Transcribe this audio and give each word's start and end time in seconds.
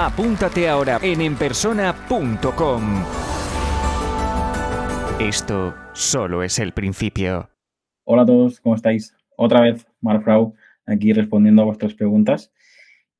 Apúntate 0.00 0.68
ahora 0.68 1.00
en 1.02 1.20
enpersona.com. 1.20 2.82
Esto 5.18 5.74
solo 5.92 6.44
es 6.44 6.60
el 6.60 6.70
principio. 6.70 7.50
Hola 8.04 8.22
a 8.22 8.26
todos, 8.26 8.60
¿cómo 8.60 8.76
estáis? 8.76 9.12
Otra 9.36 9.60
vez, 9.60 9.88
Marfrau, 10.00 10.54
aquí 10.86 11.12
respondiendo 11.12 11.62
a 11.62 11.64
vuestras 11.64 11.94
preguntas. 11.94 12.52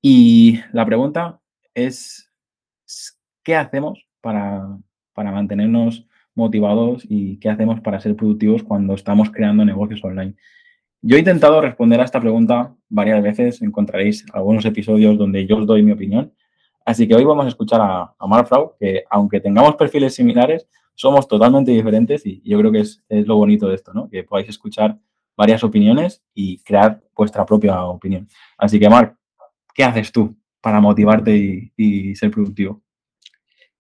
Y 0.00 0.60
la 0.72 0.86
pregunta 0.86 1.40
es, 1.74 2.30
¿qué 3.42 3.56
hacemos 3.56 4.06
para, 4.20 4.78
para 5.14 5.32
mantenernos 5.32 6.06
motivados 6.36 7.04
y 7.08 7.40
qué 7.40 7.48
hacemos 7.48 7.80
para 7.80 7.98
ser 7.98 8.14
productivos 8.14 8.62
cuando 8.62 8.94
estamos 8.94 9.32
creando 9.32 9.64
negocios 9.64 10.04
online? 10.04 10.36
Yo 11.02 11.16
he 11.16 11.18
intentado 11.18 11.60
responder 11.60 12.00
a 12.00 12.04
esta 12.04 12.20
pregunta 12.20 12.72
varias 12.88 13.20
veces, 13.20 13.62
encontraréis 13.62 14.24
algunos 14.32 14.64
episodios 14.64 15.18
donde 15.18 15.44
yo 15.44 15.56
os 15.56 15.66
doy 15.66 15.82
mi 15.82 15.90
opinión, 15.90 16.34
Así 16.88 17.06
que 17.06 17.14
hoy 17.14 17.22
vamos 17.22 17.44
a 17.44 17.48
escuchar 17.50 17.82
a, 17.82 18.14
a 18.18 18.26
Marfrau, 18.26 18.74
que 18.80 19.04
aunque 19.10 19.40
tengamos 19.40 19.76
perfiles 19.76 20.14
similares, 20.14 20.66
somos 20.94 21.28
totalmente 21.28 21.70
diferentes 21.70 22.24
y 22.24 22.40
yo 22.42 22.58
creo 22.58 22.72
que 22.72 22.80
es, 22.80 23.02
lo 23.10 23.36
bonito 23.36 23.68
de 23.68 23.74
esto, 23.74 23.92
¿no? 23.92 24.08
Que 24.08 24.24
podáis 24.24 24.48
escuchar 24.48 24.96
varias 25.36 25.62
opiniones 25.62 26.24
y 26.32 26.62
crear 26.62 27.02
vuestra 27.14 27.44
propia 27.44 27.84
opinión. 27.84 28.26
Así 28.56 28.80
que, 28.80 28.88
Marc, 28.88 29.14
¿qué 29.74 29.84
haces 29.84 30.10
tú 30.10 30.34
para 30.62 30.80
motivarte 30.80 31.36
y, 31.36 31.72
y 31.76 32.16
ser 32.16 32.30
productivo? 32.30 32.80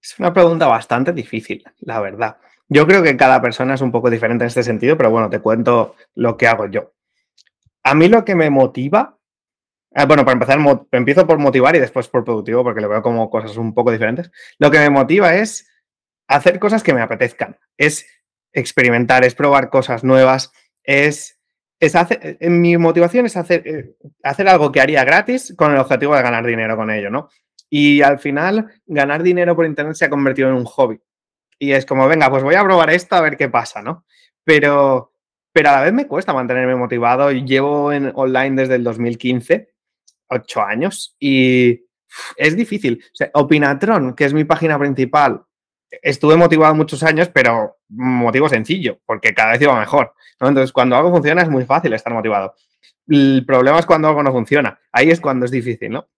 Es 0.02 0.14
una 0.18 0.34
pregunta 0.34 0.66
bastante 0.66 1.10
difícil, 1.14 1.64
la 1.78 2.00
verdad. 2.00 2.36
Yo 2.68 2.86
creo 2.86 3.02
que 3.02 3.16
cada 3.16 3.40
persona 3.40 3.72
es 3.72 3.80
un 3.80 3.90
poco 3.90 4.10
diferente 4.10 4.44
en 4.44 4.48
este 4.48 4.62
sentido, 4.62 4.98
pero 4.98 5.10
bueno, 5.10 5.30
te 5.30 5.40
cuento 5.40 5.94
lo 6.14 6.36
que 6.36 6.46
hago 6.46 6.66
yo. 6.66 6.92
A 7.84 7.94
mí 7.94 8.06
lo 8.08 8.26
que 8.26 8.34
me 8.34 8.50
motiva 8.50 9.17
Ah, 10.00 10.04
bueno, 10.04 10.24
para 10.24 10.34
empezar, 10.34 10.60
empiezo 10.92 11.26
por 11.26 11.38
motivar 11.38 11.74
y 11.74 11.80
después 11.80 12.06
por 12.06 12.22
productivo, 12.22 12.62
porque 12.62 12.80
lo 12.80 12.88
veo 12.88 13.02
como 13.02 13.28
cosas 13.28 13.56
un 13.56 13.74
poco 13.74 13.90
diferentes. 13.90 14.30
Lo 14.60 14.70
que 14.70 14.78
me 14.78 14.90
motiva 14.90 15.34
es 15.34 15.68
hacer 16.28 16.60
cosas 16.60 16.84
que 16.84 16.94
me 16.94 17.00
apetezcan, 17.00 17.58
es 17.76 18.06
experimentar, 18.52 19.24
es 19.24 19.34
probar 19.34 19.70
cosas 19.70 20.04
nuevas, 20.04 20.52
es, 20.84 21.40
es 21.80 21.96
hacer, 21.96 22.38
eh, 22.38 22.48
mi 22.48 22.76
motivación 22.76 23.26
es 23.26 23.36
hacer, 23.36 23.66
eh, 23.66 23.96
hacer 24.22 24.48
algo 24.48 24.70
que 24.70 24.80
haría 24.80 25.02
gratis 25.02 25.52
con 25.56 25.72
el 25.72 25.78
objetivo 25.78 26.14
de 26.14 26.22
ganar 26.22 26.46
dinero 26.46 26.76
con 26.76 26.92
ello, 26.92 27.10
¿no? 27.10 27.28
Y 27.68 28.00
al 28.02 28.20
final, 28.20 28.70
ganar 28.86 29.24
dinero 29.24 29.56
por 29.56 29.66
Internet 29.66 29.96
se 29.96 30.04
ha 30.04 30.10
convertido 30.10 30.48
en 30.48 30.54
un 30.54 30.64
hobby. 30.64 31.00
Y 31.58 31.72
es 31.72 31.84
como, 31.84 32.06
venga, 32.06 32.30
pues 32.30 32.44
voy 32.44 32.54
a 32.54 32.62
probar 32.62 32.90
esto 32.90 33.16
a 33.16 33.20
ver 33.20 33.36
qué 33.36 33.48
pasa, 33.48 33.82
¿no? 33.82 34.04
Pero, 34.44 35.12
pero 35.52 35.70
a 35.70 35.72
la 35.72 35.82
vez 35.82 35.92
me 35.92 36.06
cuesta 36.06 36.32
mantenerme 36.32 36.76
motivado. 36.76 37.32
Llevo 37.32 37.92
en 37.92 38.12
online 38.14 38.62
desde 38.62 38.76
el 38.76 38.84
2015 38.84 39.70
ocho 40.28 40.62
años 40.62 41.16
y 41.18 41.84
es 42.36 42.56
difícil. 42.56 43.02
Opinatron, 43.34 44.14
que 44.14 44.24
es 44.24 44.34
mi 44.34 44.44
página 44.44 44.78
principal, 44.78 45.42
estuve 45.90 46.36
motivado 46.36 46.74
muchos 46.74 47.02
años, 47.02 47.28
pero 47.28 47.78
motivo 47.88 48.48
sencillo, 48.48 48.98
porque 49.06 49.34
cada 49.34 49.52
vez 49.52 49.62
iba 49.62 49.78
mejor. 49.78 50.14
Entonces, 50.40 50.72
cuando 50.72 50.96
algo 50.96 51.10
funciona 51.10 51.42
es 51.42 51.48
muy 51.48 51.64
fácil 51.64 51.92
estar 51.92 52.12
motivado. 52.12 52.54
El 53.06 53.44
problema 53.46 53.78
es 53.78 53.86
cuando 53.86 54.08
algo 54.08 54.22
no 54.22 54.32
funciona. 54.32 54.78
Ahí 54.92 55.10
es 55.10 55.20
cuando 55.20 55.46
es 55.46 55.50
difícil, 55.50 55.90
¿no? 55.90 56.08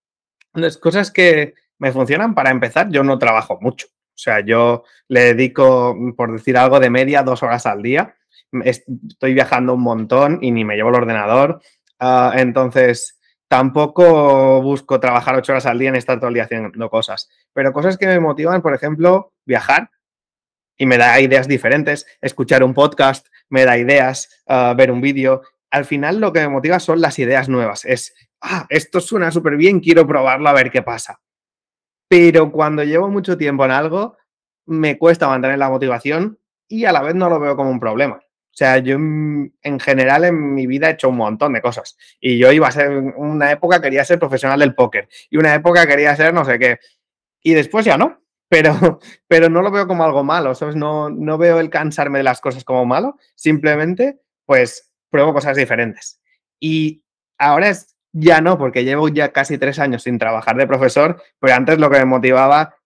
Entonces, 0.52 0.78
cosas 0.78 1.10
que 1.10 1.54
me 1.78 1.92
funcionan, 1.92 2.34
para 2.34 2.50
empezar, 2.50 2.90
yo 2.90 3.04
no 3.04 3.18
trabajo 3.18 3.58
mucho. 3.60 3.86
O 3.86 4.22
sea, 4.22 4.40
yo 4.40 4.84
le 5.08 5.34
dedico, 5.34 5.96
por 6.16 6.32
decir 6.32 6.56
algo, 6.56 6.80
de 6.80 6.90
media 6.90 7.22
dos 7.22 7.42
horas 7.42 7.64
al 7.66 7.82
día. 7.82 8.16
Estoy 8.64 9.32
viajando 9.32 9.74
un 9.74 9.82
montón 9.82 10.38
y 10.42 10.50
ni 10.50 10.64
me 10.64 10.74
llevo 10.74 10.90
el 10.90 10.96
ordenador. 10.96 11.62
Ah, 11.98 12.32
entonces, 12.36 13.19
Tampoco 13.50 14.62
busco 14.62 15.00
trabajar 15.00 15.34
ocho 15.34 15.50
horas 15.50 15.66
al 15.66 15.76
día 15.76 15.88
en 15.88 15.96
estar 15.96 16.20
todo 16.20 16.28
el 16.28 16.34
día 16.34 16.44
haciendo 16.44 16.88
cosas, 16.88 17.28
pero 17.52 17.72
cosas 17.72 17.98
que 17.98 18.06
me 18.06 18.20
motivan, 18.20 18.62
por 18.62 18.74
ejemplo, 18.74 19.32
viajar 19.44 19.90
y 20.78 20.86
me 20.86 20.96
da 20.96 21.20
ideas 21.20 21.48
diferentes, 21.48 22.06
escuchar 22.20 22.62
un 22.62 22.74
podcast, 22.74 23.26
me 23.48 23.64
da 23.64 23.76
ideas, 23.76 24.40
ah, 24.46 24.72
ver 24.76 24.92
un 24.92 25.00
vídeo. 25.00 25.42
Al 25.72 25.84
final 25.84 26.20
lo 26.20 26.32
que 26.32 26.38
me 26.38 26.48
motiva 26.48 26.78
son 26.78 27.00
las 27.00 27.18
ideas 27.18 27.48
nuevas. 27.48 27.84
Es, 27.84 28.14
ah, 28.40 28.66
esto 28.68 29.00
suena 29.00 29.32
súper 29.32 29.56
bien, 29.56 29.80
quiero 29.80 30.06
probarlo 30.06 30.48
a 30.48 30.52
ver 30.52 30.70
qué 30.70 30.82
pasa. 30.82 31.20
Pero 32.08 32.52
cuando 32.52 32.84
llevo 32.84 33.08
mucho 33.08 33.36
tiempo 33.36 33.64
en 33.64 33.72
algo, 33.72 34.16
me 34.66 34.96
cuesta 34.96 35.26
mantener 35.26 35.58
la 35.58 35.70
motivación 35.70 36.38
y 36.68 36.84
a 36.84 36.92
la 36.92 37.02
vez 37.02 37.16
no 37.16 37.28
lo 37.28 37.40
veo 37.40 37.56
como 37.56 37.70
un 37.70 37.80
problema. 37.80 38.22
Sea, 38.60 38.76
yo 38.76 38.96
en 38.96 39.80
general 39.80 40.26
en 40.26 40.52
mi 40.52 40.66
vida 40.66 40.90
he 40.90 40.92
hecho 40.92 41.08
un 41.08 41.16
montón 41.16 41.54
de 41.54 41.62
cosas. 41.62 41.96
Y 42.20 42.36
yo 42.36 42.52
iba 42.52 42.68
a 42.68 42.70
ser, 42.70 42.90
una 42.90 43.50
época 43.52 43.80
quería 43.80 44.04
ser 44.04 44.18
profesional 44.18 44.60
del 44.60 44.74
póker 44.74 45.08
y 45.30 45.38
una 45.38 45.54
época 45.54 45.86
quería 45.86 46.14
ser 46.14 46.34
no 46.34 46.44
sé 46.44 46.58
qué. 46.58 46.78
Y 47.42 47.54
después 47.54 47.86
ya 47.86 47.96
no. 47.96 48.20
Pero, 48.50 49.00
pero 49.28 49.48
no 49.48 49.62
lo 49.62 49.70
veo 49.70 49.86
como 49.86 50.04
algo 50.04 50.24
malo, 50.24 50.54
¿sabes? 50.54 50.76
No, 50.76 51.08
no 51.08 51.38
veo 51.38 51.58
el 51.58 51.70
cansarme 51.70 52.18
de 52.18 52.24
las 52.24 52.42
cosas 52.42 52.62
como 52.62 52.84
malo. 52.84 53.16
Simplemente, 53.34 54.20
pues, 54.44 54.92
pruebo 55.08 55.32
cosas 55.32 55.56
diferentes. 55.56 56.20
Y 56.60 57.02
ahora 57.38 57.70
es, 57.70 57.96
ya 58.12 58.42
no, 58.42 58.58
porque 58.58 58.84
llevo 58.84 59.08
ya 59.08 59.32
casi 59.32 59.56
tres 59.56 59.78
años 59.78 60.02
sin 60.02 60.18
trabajar 60.18 60.56
de 60.56 60.66
profesor, 60.66 61.22
pero 61.38 61.54
antes 61.54 61.78
lo 61.78 61.88
que 61.88 62.00
me 62.00 62.04
motivaba 62.04 62.76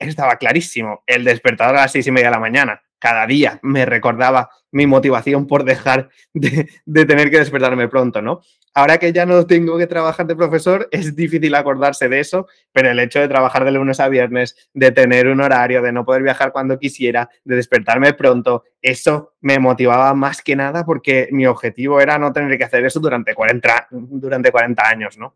estaba 0.00 0.38
clarísimo, 0.38 1.04
el 1.06 1.22
despertador 1.22 1.76
a 1.76 1.82
las 1.82 1.92
seis 1.92 2.08
y 2.08 2.10
media 2.10 2.26
de 2.26 2.32
la 2.32 2.40
mañana 2.40 2.83
cada 3.04 3.26
día 3.26 3.60
me 3.60 3.84
recordaba 3.84 4.48
mi 4.72 4.86
motivación 4.86 5.46
por 5.46 5.64
dejar 5.64 6.08
de, 6.32 6.70
tener 6.86 7.30
que 7.30 7.38
despertarme 7.38 7.86
pronto, 7.86 8.22
¿no? 8.22 8.40
Ahora 8.72 8.96
que 8.96 9.12
ya 9.12 9.26
no 9.26 9.44
tengo 9.44 9.76
que 9.76 9.86
trabajar 9.86 10.26
de 10.26 10.34
profesor, 10.34 10.88
es 10.90 11.14
difícil 11.14 11.54
acordarse 11.54 12.08
de 12.08 12.20
eso, 12.20 12.46
pero 12.72 12.90
el 12.90 12.98
hecho 12.98 13.20
de 13.20 13.28
trabajar 13.28 13.66
de 13.66 13.72
lunes 13.72 14.00
a 14.00 14.08
viernes, 14.08 14.56
de 14.72 14.90
tener 14.90 15.26
un 15.28 15.42
horario, 15.42 15.82
de 15.82 15.92
no 15.92 16.06
poder 16.06 16.22
viajar 16.22 16.50
cuando 16.50 16.78
quisiera, 16.78 17.28
de 17.44 17.56
despertarme 17.56 18.14
pronto, 18.14 18.64
eso 18.80 19.34
me 19.42 19.58
motivaba 19.58 20.14
más 20.14 20.40
que 20.40 20.56
nada 20.56 20.86
porque 20.86 21.28
mi 21.30 21.44
objetivo 21.44 22.00
era 22.00 22.18
no 22.18 22.32
tener 22.32 22.56
que 22.56 22.64
hacer 22.64 22.86
eso 22.86 23.00
durante 23.00 23.34
40, 23.34 23.88
durante 23.90 24.50
40 24.50 24.88
años, 24.88 25.18
¿no? 25.18 25.34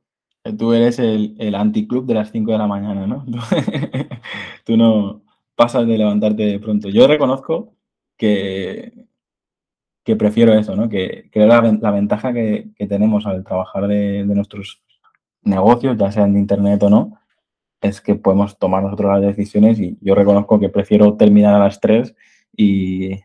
Tú 0.56 0.72
eres 0.72 0.98
el, 0.98 1.36
el 1.38 1.54
anticlub 1.54 2.06
de 2.06 2.14
las 2.14 2.32
5 2.32 2.50
de 2.50 2.58
la 2.58 2.66
mañana, 2.66 3.06
¿no? 3.06 3.26
Tú 4.64 4.78
no, 4.78 5.27
pasas 5.58 5.88
de 5.88 5.98
levantarte 5.98 6.44
de 6.44 6.60
pronto. 6.60 6.88
Yo 6.88 7.08
reconozco 7.08 7.74
que, 8.16 8.92
prefiero 10.16 10.54
eso, 10.54 10.76
¿no? 10.76 10.88
Que 10.88 11.28
la, 11.34 11.90
ventaja 11.90 12.32
que, 12.32 12.70
tenemos 12.88 13.26
al 13.26 13.42
trabajar 13.42 13.88
de, 13.88 14.24
nuestros 14.24 14.80
negocios, 15.42 15.98
ya 15.98 16.12
sean 16.12 16.34
de 16.34 16.38
internet 16.38 16.80
o 16.84 16.90
no, 16.90 17.18
es 17.80 18.00
que 18.00 18.14
podemos 18.14 18.56
tomar 18.56 18.84
nosotros 18.84 19.10
las 19.10 19.36
decisiones 19.36 19.80
y 19.80 19.98
yo 20.00 20.14
reconozco 20.14 20.60
que 20.60 20.68
prefiero 20.68 21.14
terminar 21.16 21.56
a 21.56 21.58
las 21.58 21.80
3 21.80 22.14
y, 22.56 23.16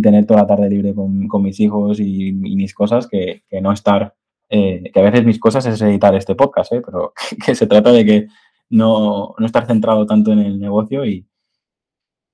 tener 0.00 0.24
toda 0.24 0.42
la 0.42 0.46
tarde 0.46 0.70
libre 0.70 0.94
con, 0.94 1.42
mis 1.42 1.58
hijos 1.58 1.98
y, 1.98 2.30
mis 2.32 2.74
cosas 2.74 3.08
que, 3.08 3.42
no 3.60 3.72
estar, 3.72 4.14
eh, 4.48 4.88
que 4.94 5.00
a 5.00 5.02
veces 5.02 5.24
mis 5.24 5.40
cosas 5.40 5.66
es 5.66 5.82
editar 5.82 6.14
este 6.14 6.36
podcast, 6.36 6.72
¿eh? 6.74 6.82
pero 6.84 7.12
que 7.44 7.56
se 7.56 7.66
trata 7.66 7.90
de 7.90 8.04
que 8.04 8.28
no 8.70 9.34
estar 9.44 9.66
centrado 9.66 10.06
tanto 10.06 10.30
en 10.30 10.38
el 10.38 10.60
negocio 10.60 11.04
y, 11.04 11.26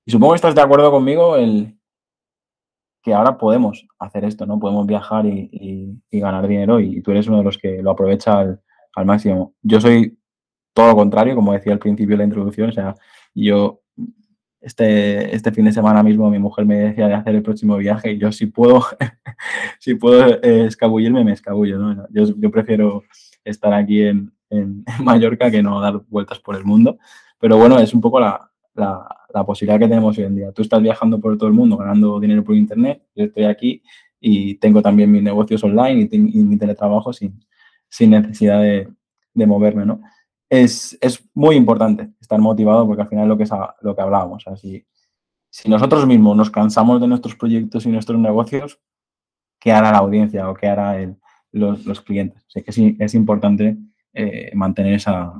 y 0.09 0.11
supongo 0.11 0.33
que 0.33 0.37
estás 0.37 0.55
de 0.55 0.61
acuerdo 0.61 0.89
conmigo 0.89 1.35
el 1.35 1.77
que 3.03 3.13
ahora 3.13 3.37
podemos 3.37 3.85
hacer 3.99 4.25
esto, 4.25 4.47
¿no? 4.47 4.59
Podemos 4.59 4.87
viajar 4.87 5.27
y, 5.27 6.01
ganar 6.11 6.47
dinero 6.47 6.79
y 6.79 6.99
tú 7.03 7.11
eres 7.11 7.27
uno 7.27 7.37
de 7.37 7.43
los 7.43 7.59
que 7.59 7.83
lo 7.83 7.91
aprovecha 7.91 8.39
al, 8.39 9.05
máximo. 9.05 9.53
Yo 9.61 9.79
soy 9.79 10.17
todo 10.73 10.87
lo 10.87 10.95
contrario, 10.95 11.35
como 11.35 11.53
decía 11.53 11.73
al 11.73 11.77
principio 11.77 12.15
de 12.15 12.17
la 12.17 12.23
introducción, 12.23 12.69
o 12.69 12.71
sea, 12.71 12.95
yo 13.35 13.81
este, 14.59 15.35
este 15.35 15.51
fin 15.51 15.65
de 15.65 15.73
semana 15.73 16.01
mismo 16.01 16.27
mi 16.31 16.39
mujer 16.39 16.65
me 16.65 16.77
decía 16.77 17.07
de 17.07 17.13
hacer 17.13 17.35
el 17.35 17.43
próximo 17.43 17.77
viaje 17.77 18.13
y 18.13 18.17
yo 18.17 18.31
si 18.31 18.47
puedo, 18.47 18.83
si 19.79 19.93
puedo 19.93 20.41
eh, 20.41 20.65
escabullirme, 20.65 21.23
me 21.23 21.33
escabullo, 21.33 21.77
¿no? 21.77 22.07
Yo, 22.09 22.49
prefiero 22.49 23.03
estar 23.43 23.75
aquí 23.75 24.01
en, 24.01 24.33
en, 24.49 24.83
Mallorca 25.03 25.51
que 25.51 25.61
no 25.61 25.79
dar 25.79 26.01
vueltas 26.07 26.39
por 26.39 26.55
el 26.55 26.65
mundo, 26.65 26.97
pero 27.39 27.57
bueno, 27.57 27.77
es 27.77 27.93
un 27.93 28.01
poco 28.01 28.19
la, 28.19 28.49
posibilidad 29.45 29.79
que 29.79 29.87
tenemos 29.87 30.17
hoy 30.17 30.25
en 30.25 30.35
día. 30.35 30.51
Tú 30.51 30.61
estás 30.61 30.81
viajando 30.81 31.19
por 31.19 31.37
todo 31.37 31.47
el 31.47 31.55
mundo 31.55 31.77
ganando 31.77 32.19
dinero 32.19 32.43
por 32.43 32.55
Internet, 32.55 33.03
yo 33.15 33.25
estoy 33.25 33.45
aquí 33.45 33.81
y 34.19 34.55
tengo 34.55 34.81
también 34.81 35.11
mis 35.11 35.23
negocios 35.23 35.63
online 35.63 36.09
y, 36.11 36.17
mi 36.19 36.57
teletrabajo 36.57 37.13
sin, 37.13 37.39
sin 37.87 38.11
necesidad 38.11 38.61
de, 38.61 38.87
moverme, 39.33 39.85
¿no? 39.85 40.01
es, 40.49 40.97
muy 41.33 41.55
importante 41.55 42.09
estar 42.19 42.39
motivado 42.39 42.85
porque 42.85 43.03
al 43.03 43.07
final 43.07 43.25
es 43.25 43.29
lo 43.29 43.37
que, 43.37 43.43
es 43.43 43.51
lo 43.81 43.95
que 43.95 44.01
hablábamos. 44.01 44.45
Así, 44.47 44.85
si 45.49 45.69
nosotros 45.69 46.05
mismos 46.05 46.35
nos 46.35 46.51
cansamos 46.51 46.99
de 46.99 47.07
nuestros 47.07 47.35
proyectos 47.35 47.85
y 47.85 47.89
nuestros 47.89 48.19
negocios, 48.19 48.79
¿qué 49.59 49.71
hará 49.71 49.91
la 49.91 49.99
audiencia 49.99 50.49
o 50.49 50.53
qué 50.53 50.67
hará 50.67 50.97
los, 51.51 52.01
clientes? 52.01 52.43
O 52.55 52.63
que 52.63 52.71
sí, 52.71 52.95
es 52.99 53.13
importante 53.15 53.77
eh, 54.13 54.51
mantener 54.53 54.95
esa, 54.95 55.33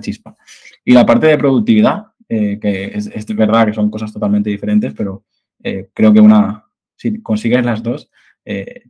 chispa. 0.00 0.36
Y 0.84 0.92
la 0.92 1.06
parte 1.06 1.26
de 1.26 1.38
productividad, 1.38 2.06
eh, 2.30 2.58
que 2.60 2.84
es, 2.94 3.26
verdad 3.34 3.66
que 3.66 3.74
son 3.74 3.90
cosas 3.90 4.12
totalmente 4.12 4.48
diferentes, 4.50 4.94
pero 4.94 5.24
eh, 5.62 5.90
creo 5.92 6.12
que 6.12 6.20
una, 6.20 6.64
si 6.96 7.20
consigues 7.20 7.64
las 7.64 7.82
dos, 7.82 8.10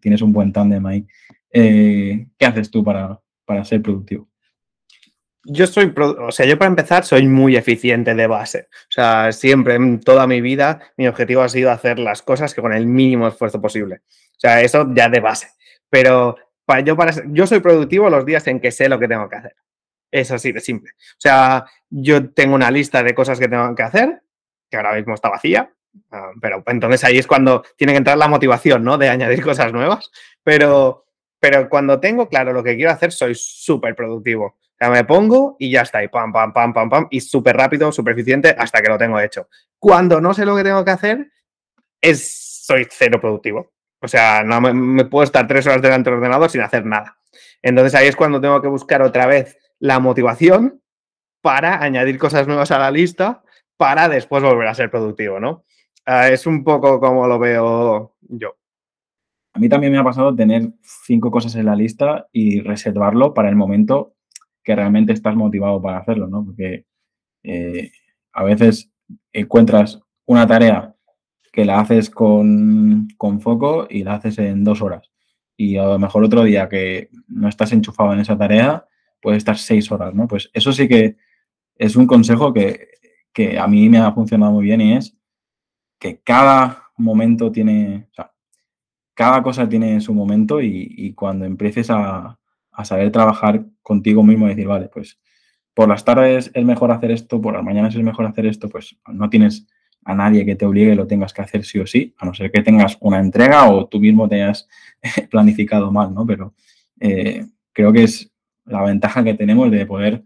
tienes 0.01 0.23
un 0.23 0.33
buen 0.33 0.53
tándem 0.53 0.85
ahí. 0.87 1.07
¿Qué 1.51 2.47
haces 2.47 2.71
tú 2.71 2.85
para, 2.85 3.21
para 3.45 3.65
ser 3.65 3.83
productivo? 3.83 4.29
Yo 5.45 5.67
soy, 5.67 5.93
o 5.97 6.31
sea, 6.31 6.47
yo 6.47 6.59
para 6.59 6.69
empezar 6.69 7.05
soy 7.05 7.27
muy 7.27 7.57
eficiente 7.57 8.15
de 8.15 8.27
base. 8.27 8.69
O 8.71 8.91
sea, 8.91 9.33
siempre 9.33 9.75
en 9.75 10.01
toda 10.01 10.27
mi 10.27 10.41
vida 10.43 10.81
mi 10.97 11.09
objetivo 11.09 11.43
ha 11.43 11.49
sido 11.49 11.71
hacer 11.71 11.99
las 11.99 12.23
cosas 12.23 12.55
que 12.55 12.61
con 12.61 12.75
el 12.75 12.87
mínimo 12.87 13.27
esfuerzo 13.27 13.61
posible. 13.61 14.03
O 14.37 14.41
sea, 14.41 14.61
eso 14.61 14.87
ya 14.95 15.09
de 15.09 15.21
base. 15.21 15.49
Pero 15.89 16.37
yo, 16.85 16.97
para, 16.97 17.15
yo 17.29 17.47
soy 17.47 17.61
productivo 17.61 18.11
los 18.11 18.27
días 18.27 18.47
en 18.47 18.61
que 18.61 18.71
sé 18.71 18.89
lo 18.89 18.99
que 18.99 19.09
tengo 19.09 19.29
que 19.29 19.37
hacer. 19.37 19.57
Es 20.11 20.31
así 20.31 20.53
de 20.53 20.61
simple. 20.61 20.93
O 20.93 21.21
sea, 21.21 21.67
yo 21.89 22.31
tengo 22.33 22.55
una 22.55 22.71
lista 22.71 23.03
de 23.03 23.15
cosas 23.15 23.39
que 23.39 23.49
tengo 23.49 23.75
que 23.75 23.83
hacer, 23.83 24.23
que 24.71 24.77
ahora 24.77 24.95
mismo 24.95 25.15
está 25.15 25.29
vacía, 25.29 25.73
ah, 26.11 26.31
pero 26.41 26.63
entonces 26.67 27.05
ahí 27.05 27.19
es 27.19 27.27
cuando 27.27 27.63
tiene 27.77 27.93
que 27.93 27.99
entrar 27.99 28.19
la 28.19 28.29
motivación, 28.29 28.85
¿no? 28.85 28.99
De 28.99 29.09
añadir 29.09 29.43
cosas 29.43 29.73
nuevas. 29.73 30.11
Pero, 30.43 31.07
pero 31.39 31.69
cuando 31.69 32.01
tengo 32.01 32.29
claro 32.29 32.53
lo 32.53 32.63
que 32.63 32.77
quiero 32.77 32.91
hacer, 32.91 33.13
soy 33.13 33.35
súper 33.35 33.95
productivo 33.95 34.57
sea, 34.81 34.91
me 34.91 35.05
pongo 35.05 35.57
y 35.59 35.71
ya 35.71 35.83
está, 35.83 36.03
y 36.03 36.09
pam, 36.09 36.33
pam, 36.33 36.53
pam, 36.53 36.73
pam, 36.73 36.89
pam, 36.89 37.07
y 37.11 37.21
súper 37.21 37.57
rápido, 37.57 37.93
súper 37.93 38.15
eficiente 38.15 38.55
hasta 38.57 38.81
que 38.81 38.89
lo 38.89 38.99
tengo 38.99 39.21
hecho. 39.21 39.49
Cuando 39.79 40.21
no 40.21 40.33
sé 40.35 40.47
lo 40.47 40.57
que 40.57 40.65
tengo 40.65 40.85
que 40.85 40.91
hacer, 40.91 41.31
es, 42.01 42.63
soy 42.65 42.87
cero 42.91 43.21
productivo. 43.21 43.73
O 44.01 44.09
sea, 44.09 44.43
no 44.43 44.61
me, 44.61 45.05
puedo 45.05 45.25
estar 45.25 45.47
tres 45.47 45.67
horas 45.67 45.83
delante 45.83 46.09
del 46.09 46.19
ordenador 46.19 46.51
sin 46.51 46.63
hacer 46.63 46.87
nada. 46.87 47.19
Entonces 47.61 47.95
ahí 47.95 48.09
es 48.09 48.17
cuando 48.17 48.41
tengo 48.41 48.63
que 48.63 48.69
buscar 48.69 49.03
otra 49.03 49.27
vez 49.27 49.59
la 49.81 49.99
motivación 49.99 50.81
para 51.41 51.83
añadir 51.83 52.19
cosas 52.19 52.47
nuevas 52.47 52.71
a 52.71 52.79
la 52.79 52.91
lista 52.91 53.43
para 53.77 54.09
después 54.09 54.43
volver 54.43 54.69
a 54.69 54.75
ser 54.75 54.91
productivo, 54.91 55.41
¿no? 55.41 55.65
Ah, 56.07 56.29
es 56.29 56.47
un 56.47 56.63
poco 56.65 57.01
como 57.01 57.27
lo 57.27 57.39
veo 57.39 58.15
yo. 58.21 58.57
A 59.53 59.59
mí 59.59 59.69
también 59.69 59.93
me 59.93 59.99
ha 59.99 60.05
pasado 60.05 60.35
tener 60.35 60.71
cinco 60.83 61.31
cosas 61.31 61.57
en 61.57 61.67
la 61.67 61.75
lista 61.75 62.29
y 62.33 62.61
reservarlo 62.61 63.35
para 63.35 63.49
el 63.49 63.57
momento 63.57 64.15
que 64.63 64.77
realmente 64.77 65.13
estás 65.13 65.35
motivado 65.35 65.83
para 65.83 65.99
hacerlo, 65.99 66.29
¿no? 66.29 66.45
Porque 66.45 66.87
eh, 67.43 67.91
a 68.33 68.45
veces 68.45 68.91
encuentras 69.33 70.01
una 70.27 70.47
tarea 70.47 70.95
que 71.53 71.65
la 71.65 71.81
haces 71.81 72.11
con, 72.11 73.09
foco 73.41 73.87
y 73.91 74.05
la 74.05 74.15
haces 74.15 74.39
en 74.39 74.63
dos 74.63 74.83
horas. 74.83 75.11
Y 75.57 75.77
a 75.77 75.85
lo 75.85 75.99
mejor 75.99 76.25
otro 76.25 76.45
día 76.45 76.69
que 76.69 77.11
no 77.29 77.49
estás 77.49 77.73
enchufado 77.73 78.13
en 78.13 78.21
esa 78.21 78.39
tarea, 78.39 78.87
puede 79.21 79.37
estar 79.37 79.59
seis 79.59 79.91
horas, 79.93 80.15
¿no? 80.15 80.27
Pues 80.29 80.51
eso 80.53 80.73
sí 80.73 80.89
que 80.89 81.17
es 81.77 81.97
un 81.97 82.07
consejo 82.07 82.53
que, 82.53 82.89
a 83.59 83.67
mí 83.69 83.89
me 83.89 83.99
ha 83.99 84.13
funcionado 84.13 84.53
muy 84.53 84.65
bien 84.65 84.81
y 84.83 84.97
es 84.97 85.17
que 85.99 86.21
cada 86.21 86.91
momento 86.99 87.51
tiene, 87.51 88.09
o 88.11 88.15
sea, 88.15 88.33
cada 89.15 89.43
cosa 89.43 89.69
tiene 89.69 90.01
su 90.01 90.13
momento 90.13 90.61
y 90.61 91.15
cuando 91.15 91.47
empieces 91.47 91.91
a, 91.91 92.39
a 92.81 92.85
saber 92.85 93.11
trabajar 93.11 93.65
contigo 93.83 94.23
mismo 94.23 94.49
decir, 94.49 94.67
vale, 94.67 94.89
pues 94.89 95.19
por 95.75 95.89
las 95.89 96.05
tardes 96.05 96.51
es 96.55 96.65
mejor 96.65 96.91
hacer 96.91 97.11
esto, 97.11 97.41
por 97.41 97.55
las 97.55 97.63
mañanas 97.63 97.95
es 97.95 98.03
mejor 98.03 98.27
hacer 98.27 98.47
esto, 98.47 98.69
pues 98.69 98.97
no 99.07 99.29
tienes 99.31 99.67
a 100.05 100.15
nadie 100.15 100.45
que 100.45 100.57
te 100.57 100.65
obligue, 100.65 100.95
lo 100.95 101.07
tengas 101.07 101.33
que 101.33 101.43
hacer 101.43 101.65
sí 101.65 101.79
o 101.79 101.87
sí, 101.87 102.15
a 102.19 102.27
no 102.27 102.35
ser 102.35 102.51
que 102.51 102.63
tengas 102.63 102.97
una 103.01 103.21
entrega 103.21 103.71
o 103.71 103.87
tú 103.87 104.01
mismo 104.01 104.29
te 104.29 104.43
hayas 104.43 104.69
planificado 105.31 105.93
mal, 105.93 106.15
¿no? 106.15 106.27
Pero 106.27 106.55
eh, 106.99 107.47
creo 107.73 107.93
que 107.93 108.05
es 108.05 108.30
la 108.71 108.83
ventaja 108.83 109.25
que 109.25 109.35
tenemos 109.35 109.71
de 109.71 109.87
poder 109.87 110.25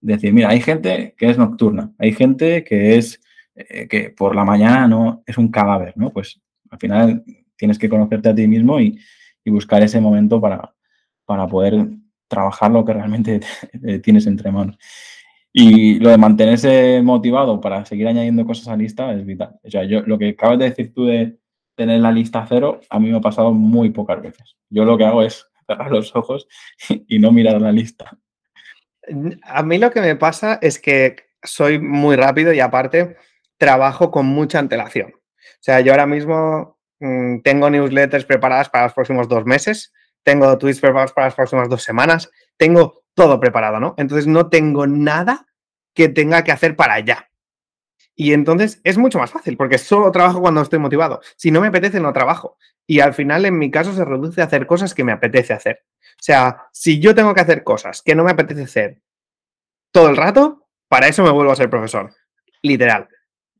decir, 0.00 0.32
mira, 0.32 0.50
hay 0.50 0.60
gente 0.60 1.14
que 1.16 1.30
es 1.30 1.38
nocturna, 1.38 1.92
hay 1.98 2.12
gente 2.12 2.64
que 2.64 2.96
es 2.96 3.20
eh, 3.54 3.88
que 3.88 4.10
por 4.10 4.34
la 4.34 4.44
mañana 4.44 4.88
no 4.88 5.22
es 5.26 5.36
un 5.38 5.50
cadáver, 5.50 5.94
¿no? 5.96 6.10
Pues 6.10 6.40
al 6.70 6.78
final 6.78 7.24
tienes 7.56 7.78
que 7.78 7.88
conocerte 7.88 8.28
a 8.28 8.34
ti 8.34 8.46
mismo 8.46 8.80
y 8.80 8.98
buscar 9.46 9.82
ese 9.82 10.00
momento 10.00 10.40
para, 10.40 10.74
para 11.24 11.46
poder 11.46 11.88
trabajar 12.28 12.70
lo 12.70 12.84
que 12.84 12.92
realmente 12.92 13.40
tienes 14.02 14.26
entre 14.26 14.50
manos. 14.50 14.78
Y 15.52 15.98
lo 15.98 16.10
de 16.10 16.16
mantenerse 16.16 17.02
motivado 17.02 17.60
para 17.60 17.84
seguir 17.84 18.06
añadiendo 18.06 18.46
cosas 18.46 18.68
a 18.68 18.70
la 18.72 18.76
lista 18.76 19.12
es 19.12 19.26
vital. 19.26 19.58
O 19.64 19.70
sea, 19.70 19.84
yo 19.84 20.02
lo 20.02 20.16
que 20.16 20.30
acabas 20.30 20.60
de 20.60 20.66
decir 20.66 20.94
tú 20.94 21.06
de 21.06 21.38
tener 21.74 22.00
la 22.00 22.12
lista 22.12 22.46
cero, 22.48 22.80
a 22.88 23.00
mí 23.00 23.10
me 23.10 23.16
ha 23.16 23.20
pasado 23.20 23.52
muy 23.52 23.90
pocas 23.90 24.22
veces. 24.22 24.56
Yo 24.68 24.84
lo 24.84 24.96
que 24.96 25.04
hago 25.04 25.22
es 25.22 25.49
cerrar 25.74 25.90
los 25.90 26.14
ojos 26.14 26.48
y 27.08 27.18
no 27.18 27.32
mirar 27.32 27.60
la 27.60 27.72
lista. 27.72 28.16
A 29.42 29.62
mí 29.62 29.78
lo 29.78 29.90
que 29.90 30.00
me 30.00 30.16
pasa 30.16 30.58
es 30.62 30.78
que 30.78 31.16
soy 31.42 31.78
muy 31.78 32.16
rápido 32.16 32.52
y 32.52 32.60
aparte 32.60 33.16
trabajo 33.56 34.10
con 34.10 34.26
mucha 34.26 34.58
antelación. 34.58 35.12
O 35.14 35.62
sea, 35.62 35.80
yo 35.80 35.92
ahora 35.92 36.06
mismo 36.06 36.78
mm, 37.00 37.40
tengo 37.40 37.70
newsletters 37.70 38.24
preparadas 38.24 38.68
para 38.68 38.84
los 38.84 38.94
próximos 38.94 39.28
dos 39.28 39.44
meses 39.44 39.92
tengo 40.22 40.56
tweets 40.58 40.80
preparados 40.80 41.12
para 41.12 41.28
las 41.28 41.34
próximas 41.34 41.68
dos 41.68 41.82
semanas, 41.82 42.30
tengo 42.56 43.02
todo 43.14 43.40
preparado, 43.40 43.80
¿no? 43.80 43.94
Entonces 43.96 44.26
no 44.26 44.48
tengo 44.48 44.86
nada 44.86 45.46
que 45.94 46.08
tenga 46.08 46.44
que 46.44 46.52
hacer 46.52 46.76
para 46.76 46.94
allá. 46.94 47.29
Y 48.16 48.32
entonces 48.32 48.80
es 48.84 48.98
mucho 48.98 49.18
más 49.18 49.30
fácil, 49.30 49.56
porque 49.56 49.78
solo 49.78 50.10
trabajo 50.12 50.40
cuando 50.40 50.60
estoy 50.60 50.78
motivado. 50.78 51.20
Si 51.36 51.50
no 51.50 51.60
me 51.60 51.68
apetece, 51.68 52.00
no 52.00 52.12
trabajo. 52.12 52.58
Y 52.86 53.00
al 53.00 53.14
final, 53.14 53.44
en 53.46 53.58
mi 53.58 53.70
caso, 53.70 53.94
se 53.94 54.04
reduce 54.04 54.40
a 54.40 54.44
hacer 54.44 54.66
cosas 54.66 54.94
que 54.94 55.04
me 55.04 55.12
apetece 55.12 55.52
hacer. 55.52 55.84
O 55.92 56.22
sea, 56.22 56.64
si 56.72 57.00
yo 57.00 57.14
tengo 57.14 57.32
que 57.34 57.40
hacer 57.40 57.64
cosas 57.64 58.02
que 58.02 58.14
no 58.14 58.24
me 58.24 58.32
apetece 58.32 58.64
hacer 58.64 59.00
todo 59.92 60.10
el 60.10 60.16
rato, 60.16 60.66
para 60.88 61.08
eso 61.08 61.22
me 61.22 61.30
vuelvo 61.30 61.52
a 61.52 61.56
ser 61.56 61.70
profesor. 61.70 62.12
Literal. 62.62 63.08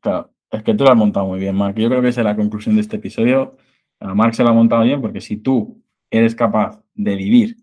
Claro, 0.00 0.32
es 0.50 0.62
que 0.62 0.74
tú 0.74 0.84
lo 0.84 0.90
has 0.90 0.96
montado 0.96 1.26
muy 1.26 1.38
bien, 1.38 1.54
Mark. 1.54 1.76
Yo 1.76 1.88
creo 1.88 2.02
que 2.02 2.08
esa 2.08 2.20
es 2.20 2.26
la 2.26 2.36
conclusión 2.36 2.74
de 2.74 2.82
este 2.82 2.96
episodio. 2.96 3.56
Mark 4.00 4.34
se 4.34 4.42
lo 4.42 4.50
ha 4.50 4.54
montado 4.54 4.82
bien 4.82 5.00
porque 5.00 5.20
si 5.20 5.36
tú 5.36 5.82
eres 6.10 6.34
capaz 6.34 6.82
de 6.94 7.16
vivir 7.16 7.56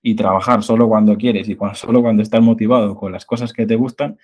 y 0.00 0.14
trabajar 0.14 0.62
solo 0.62 0.88
cuando 0.88 1.16
quieres 1.16 1.48
y 1.48 1.58
solo 1.74 2.00
cuando 2.00 2.22
estás 2.22 2.40
motivado 2.40 2.94
con 2.94 3.10
las 3.10 3.26
cosas 3.26 3.52
que 3.52 3.66
te 3.66 3.74
gustan, 3.74 4.18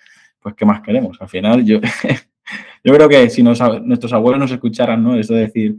pues 0.45 0.53
¿qué 0.53 0.63
más 0.63 0.81
queremos? 0.81 1.19
Al 1.19 1.27
final 1.27 1.65
yo, 1.65 1.79
yo 2.83 2.93
creo 2.93 3.09
que 3.09 3.31
si 3.31 3.41
nuestros 3.41 4.13
abuelos 4.13 4.39
nos 4.39 4.51
escucharan, 4.51 5.03
¿no? 5.03 5.17
Eso 5.17 5.33
de 5.33 5.39
decir, 5.39 5.75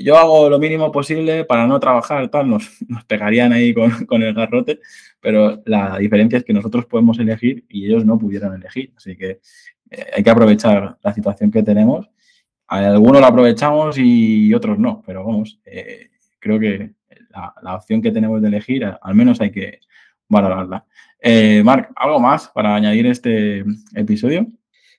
yo 0.00 0.16
hago 0.16 0.48
lo 0.48 0.60
mínimo 0.60 0.92
posible 0.92 1.44
para 1.44 1.66
no 1.66 1.80
trabajar, 1.80 2.28
tal, 2.28 2.48
nos, 2.48 2.80
nos 2.88 3.04
pegarían 3.06 3.52
ahí 3.52 3.74
con, 4.06 4.22
el 4.22 4.34
garrote, 4.34 4.78
pero 5.20 5.60
la 5.66 5.98
diferencia 5.98 6.38
es 6.38 6.44
que 6.44 6.52
nosotros 6.52 6.86
podemos 6.86 7.18
elegir 7.18 7.64
y 7.68 7.86
ellos 7.86 8.04
no 8.04 8.16
pudieran 8.20 8.54
elegir. 8.54 8.92
Así 8.96 9.16
que 9.16 9.40
eh, 9.90 10.06
hay 10.14 10.22
que 10.22 10.30
aprovechar 10.30 10.96
la 11.02 11.12
situación 11.12 11.50
que 11.50 11.64
tenemos. 11.64 12.08
Algunos 12.68 13.20
la 13.20 13.26
aprovechamos 13.26 13.98
y 13.98 14.54
otros 14.54 14.78
no, 14.78 15.02
pero 15.04 15.24
vamos, 15.24 15.58
eh, 15.64 16.10
creo 16.38 16.60
que 16.60 16.92
la, 17.62 17.74
opción 17.74 18.00
que 18.00 18.12
tenemos 18.12 18.40
de 18.40 18.46
elegir, 18.46 18.84
al 18.84 19.14
menos 19.16 19.40
hay 19.40 19.50
que 19.50 19.80
valorarla. 20.28 20.86
Eh, 21.20 21.62
Marc, 21.64 21.90
¿algo 21.96 22.20
más 22.20 22.48
para 22.48 22.74
añadir 22.74 23.06
este 23.06 23.64
episodio? 23.94 24.46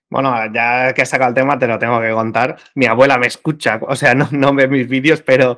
Bueno, 0.09 0.33
ya 0.51 0.91
que 0.93 1.03
has 1.03 1.09
sacado 1.09 1.29
el 1.29 1.35
tema, 1.35 1.59
te 1.59 1.67
lo 1.67 1.77
tengo 1.77 2.01
que 2.01 2.11
contar. 2.11 2.57
Mi 2.73 2.88
abuela 2.88 3.19
me 3.19 3.27
escucha, 3.27 3.79
o 3.81 3.95
sea, 3.95 4.15
no, 4.15 4.53
ve 4.55 4.67
mis 4.67 4.88
vídeos, 4.88 5.21
pero, 5.21 5.55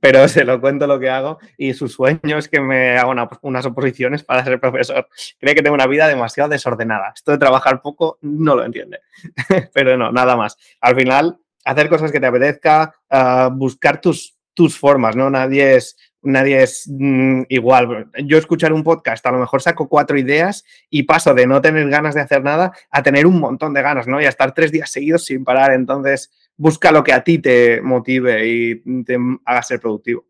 pero 0.00 0.28
se 0.28 0.44
lo 0.44 0.60
cuento 0.60 0.86
lo 0.86 1.00
que 1.00 1.08
hago 1.08 1.38
y 1.56 1.72
su 1.72 1.88
sueño 1.88 2.36
es 2.36 2.48
que 2.48 2.60
me 2.60 2.98
haga 2.98 3.28
unas 3.40 3.66
oposiciones 3.66 4.22
para 4.22 4.44
ser 4.44 4.60
profesor. 4.60 5.08
Cree 5.38 5.54
que 5.54 5.62
tengo 5.62 5.74
una 5.74 5.86
vida 5.86 6.08
demasiado 6.08 6.50
desordenada. 6.50 7.12
Esto 7.14 7.32
de 7.32 7.38
trabajar 7.38 7.80
poco 7.80 8.18
no 8.20 8.54
lo 8.54 8.64
entiende, 8.64 9.00
pero 9.72 9.96
no, 9.96 10.12
nada 10.12 10.36
más. 10.36 10.58
Al 10.82 10.94
final, 10.94 11.38
hacer 11.64 11.88
cosas 11.88 12.12
que 12.12 12.20
te 12.20 12.26
apetezca, 12.26 12.94
ah, 13.08 13.48
buscar 13.50 13.98
tus, 13.98 14.36
tus 14.52 14.78
formas, 14.78 15.16
¿no? 15.16 15.30
Nadie 15.30 15.76
es, 15.76 15.96
nadie 16.22 16.62
es 16.62 16.88
mm, 16.88 17.42
igual. 17.48 18.10
Yo 18.24 18.38
escuchar 18.38 18.72
un 18.72 18.82
podcast, 18.82 19.24
a 19.26 19.32
lo 19.32 19.38
mejor 19.38 19.62
saco 19.62 19.88
cuatro 19.88 20.18
ideas 20.18 20.64
y 20.88 21.04
paso 21.04 21.34
de 21.34 21.46
no 21.46 21.60
tener 21.60 21.88
ganas 21.88 22.14
de 22.14 22.20
hacer 22.20 22.42
nada 22.42 22.72
a 22.90 23.02
tener 23.02 23.26
un 23.26 23.40
montón 23.40 23.74
de 23.74 23.82
ganas, 23.82 24.06
¿no? 24.06 24.20
Y 24.20 24.24
a 24.24 24.28
estar 24.28 24.52
tres 24.54 24.72
días 24.72 24.90
seguidos 24.90 25.24
sin 25.24 25.44
parar. 25.44 25.72
Entonces, 25.72 26.30
busca 26.56 26.92
lo 26.92 27.02
que 27.02 27.12
a 27.12 27.24
ti 27.24 27.38
te 27.38 27.80
motive 27.80 28.46
y 28.46 29.04
te 29.04 29.16
haga 29.44 29.62
ser 29.62 29.80
productivo. 29.80 30.24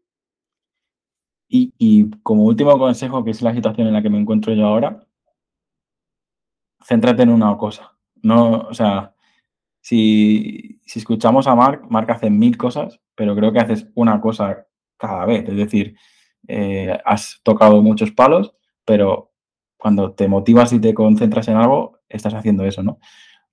Y, 1.49 1.75
y 1.79 2.11
como 2.23 2.45
último 2.45 2.79
consejo, 2.79 3.25
que 3.25 3.33
es 3.33 3.43
la 3.43 3.53
situación 3.53 3.89
en 3.89 3.93
la 3.93 4.03
que 4.03 4.11
me 4.11 4.21
encuentro 4.21 4.55
yo 4.55 4.67
ahora, 4.67 5.05
céntrate 6.85 7.23
en 7.23 7.31
una 7.31 7.57
cosa. 7.57 7.97
No, 8.23 8.69
o 8.69 8.75
sea, 8.75 9.15
si, 9.81 10.81
si 10.87 10.99
escuchamos 11.01 11.47
a 11.49 11.55
Mark, 11.55 11.87
Mark 11.91 12.11
hace 12.13 12.31
mil 12.31 12.57
cosas, 12.57 13.01
pero 13.17 13.35
creo 13.35 13.53
que 13.53 13.59
haces 13.59 13.89
una 13.95 14.21
cosa 14.21 14.67
cada 15.01 15.25
vez. 15.27 15.49
Es 15.49 15.57
decir, 15.57 15.97
eh, 16.47 16.97
has 17.05 17.41
tocado 17.43 17.83
muchos 17.83 18.11
palos, 18.13 18.55
pero 18.85 19.33
cuando 19.77 20.13
te 20.13 20.29
motivas 20.29 20.73
y 20.73 20.79
te 20.79 20.95
concentras 20.95 21.49
en 21.49 21.57
algo, 21.57 21.99
estás 22.09 22.35
haciendo 22.35 22.65
eso, 22.65 22.83
¿no? 22.83 22.99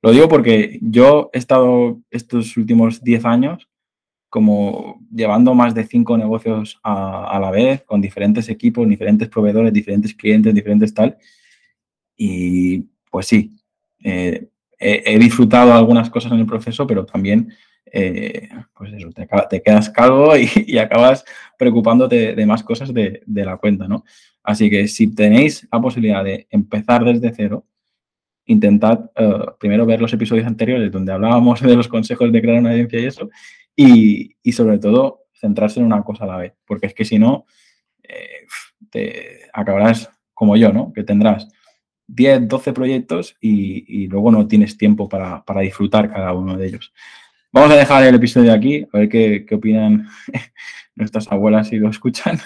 Lo 0.01 0.12
digo 0.12 0.27
porque 0.27 0.80
yo 0.82 1.30
he 1.34 1.39
estado 1.39 2.00
estos 2.12 2.56
últimos 2.58 3.01
10 3.01 3.25
años 3.25 3.68
como 4.30 5.00
llevando 5.12 5.54
más 5.54 5.74
de 5.74 5.86
cinco 5.86 6.18
negocios 6.18 6.80
a, 6.84 7.39
la 7.39 7.50
vez, 7.50 7.84
con 7.84 8.01
diferentes 8.01 8.50
equipos, 8.50 8.88
diferentes 8.88 9.30
proveedores, 9.30 9.74
diferentes 9.74 10.13
clientes, 10.13 10.54
diferentes 10.54 10.94
tal. 10.94 11.18
Y 12.16 12.86
pues 13.10 13.27
sí, 13.27 13.56
eh, 14.04 14.50
he, 14.77 15.18
disfrutado 15.18 15.74
algunas 15.74 16.10
cosas 16.10 16.32
en 16.34 16.39
el 16.39 16.46
proceso, 16.46 16.86
pero 16.86 17.06
también, 17.06 17.54
eh, 17.91 18.50
pues 18.74 18.94
eso, 18.94 19.10
te, 19.12 19.62
quedas 19.62 19.89
calvo 19.89 20.34
y, 20.36 20.77
acabas 20.77 21.25
preocupándote 21.58 22.36
de 22.36 22.46
más 22.46 22.63
cosas 22.63 22.94
de, 22.94 23.22
la 23.25 23.58
cuenta, 23.58 23.88
¿no? 23.88 24.03
Así 24.44 24.70
que 24.70 24.88
si 24.88 25.13
tenéis 25.13 25.67
la 25.72 25.82
posibilidad 25.82 26.24
de 26.24 26.48
empezar 26.50 27.03
desde 27.03 27.34
cero, 27.34 27.65
intentad 28.46 29.12
eh, 29.15 29.46
primero 29.60 29.86
ver 29.86 30.01
los 30.01 30.13
episodios 30.13 30.48
anteriores 30.48 30.91
donde 30.91 31.12
hablábamos 31.12 31.62
de 31.63 31.75
los 31.75 31.88
consejos 31.88 32.32
de 32.32 32.41
crear 32.41 32.60
una 32.60 32.72
audiencia 32.72 33.00
y 33.00 33.06
eso, 33.06 33.29
y, 33.75 34.51
sobre 34.51 34.79
todo 34.79 35.25
centrarse 35.34 35.79
en 35.79 35.86
una 35.86 36.03
cosa 36.03 36.24
a 36.24 36.27
la 36.27 36.38
vez, 36.38 36.53
porque 36.65 36.88
es 36.88 36.94
que 36.94 37.06
si 37.06 37.20
no, 37.20 37.46
eh, 38.01 38.48
te 38.89 39.41
acabarás 39.53 40.10
como 40.34 40.56
yo, 40.56 40.72
¿no? 40.74 40.91
Que 40.94 41.03
tendrás 41.03 41.48
10, 42.08 42.48
12 42.48 42.74
proyectos 42.74 43.36
y, 43.41 44.08
luego 44.08 44.32
no 44.32 44.48
tienes 44.48 44.77
tiempo 44.77 45.10
para, 45.10 45.44
disfrutar 45.62 46.12
cada 46.12 46.34
uno 46.34 46.58
de 46.58 46.67
ellos. 46.67 46.94
Vamos 47.58 47.72
a 47.72 47.78
dejar 47.78 48.04
el 48.04 48.14
episodio 48.14 48.54
aquí, 48.54 48.88
a 48.94 49.00
ver 49.00 49.10
qué, 49.10 49.44
opinan 49.52 50.08
nuestras 50.96 51.28
abuelas 51.32 51.68
si 51.68 51.78
lo 51.78 51.90
escuchan 51.90 52.38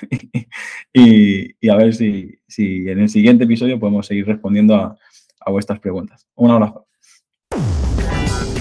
y, 0.94 1.70
a 1.70 1.76
ver 1.76 1.94
si, 1.94 2.40
en 2.58 2.98
el 2.98 3.10
siguiente 3.10 3.44
episodio 3.44 3.78
podemos 3.78 4.08
seguir 4.08 4.26
respondiendo 4.26 4.74
a, 4.74 4.98
a 5.42 5.52
vuestras 5.52 5.82
preguntas. 5.82 6.26
Un 6.36 6.52
abrazo. 6.52 6.88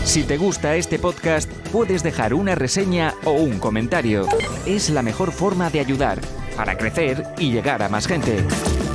Si 0.02 0.24
te 0.24 0.38
gusta 0.38 0.74
este 0.74 0.98
podcast, 0.98 1.48
puedes 1.70 2.02
dejar 2.02 2.34
una 2.34 2.56
reseña 2.56 3.14
o 3.24 3.30
un 3.30 3.60
comentario. 3.60 4.26
Es 4.66 4.90
la 4.90 5.02
mejor 5.02 5.30
forma 5.30 5.70
de 5.70 5.78
ayudar 5.78 6.18
para 6.56 6.76
crecer 6.76 7.22
y 7.38 7.52
llegar 7.52 7.80
a 7.84 7.88
más 7.88 8.08
gente. 8.08 8.44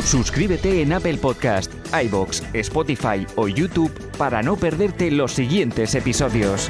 Suscríbete 0.03 0.81
en 0.81 0.91
Apple 0.91 1.19
Podcast, 1.19 1.71
iBox, 2.03 2.43
Spotify 2.51 3.25
o 3.37 3.47
YouTube 3.47 3.93
para 4.17 4.43
no 4.43 4.57
perderte 4.57 5.09
los 5.09 5.31
siguientes 5.31 5.95
episodios. 5.95 6.69